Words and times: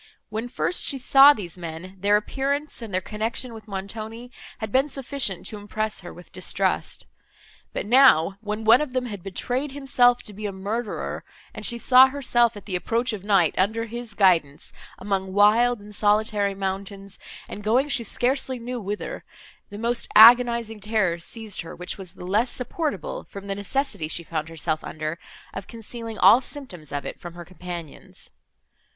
When 0.29 0.47
first 0.49 0.83
she 0.83 0.97
saw 0.97 1.31
these 1.31 1.59
men, 1.59 1.95
their 1.99 2.17
appearance 2.17 2.81
and 2.81 2.91
their 2.91 3.01
connection 3.01 3.53
with 3.53 3.67
Montoni 3.67 4.31
had 4.57 4.71
been 4.71 4.89
sufficient 4.89 5.45
to 5.45 5.59
impress 5.59 5.99
her 6.01 6.11
with 6.11 6.31
distrust; 6.31 7.05
but 7.71 7.85
now, 7.85 8.39
when 8.41 8.63
one 8.63 8.81
of 8.81 8.93
them 8.93 9.05
had 9.05 9.21
betrayed 9.21 9.73
himself 9.73 10.23
to 10.23 10.33
be 10.33 10.47
a 10.47 10.51
murderer, 10.51 11.23
and 11.53 11.63
she 11.67 11.77
saw 11.77 12.07
herself, 12.07 12.57
at 12.57 12.65
the 12.65 12.75
approach 12.75 13.13
of 13.13 13.23
night, 13.23 13.53
under 13.59 13.85
his 13.85 14.15
guidance, 14.15 14.73
among 14.97 15.33
wild 15.33 15.79
and 15.81 15.93
solitary 15.93 16.55
mountains, 16.55 17.19
and 17.47 17.61
going 17.63 17.87
she 17.87 18.03
scarcely 18.03 18.57
knew 18.57 18.79
whither, 18.81 19.23
the 19.69 19.77
most 19.77 20.07
agonizing 20.15 20.79
terror 20.79 21.19
seized 21.19 21.61
her, 21.61 21.75
which 21.75 21.99
was 21.99 22.15
the 22.15 22.25
less 22.25 22.49
supportable 22.49 23.25
from 23.29 23.45
the 23.45 23.53
necessity 23.53 24.07
she 24.07 24.23
found 24.23 24.49
herself 24.49 24.83
under 24.83 25.19
of 25.53 25.67
concealing 25.67 26.17
all 26.17 26.41
symptoms 26.41 26.91
of 26.91 27.05
it 27.05 27.19
from 27.19 27.35
her 27.35 27.45
companions. 27.45 28.31